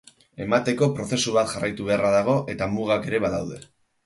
Emateko 0.45 0.87
prozesu 0.99 1.33
bat 1.35 1.51
jarraitu 1.51 1.87
beharra 1.91 2.15
dago 2.17 2.35
eta 2.55 2.71
mugak 2.73 3.07
ere 3.13 3.23
badaude. 3.29 3.63